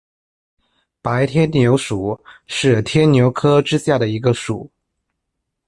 [1.03, 4.67] 白天牛属是天牛科之下的一个属。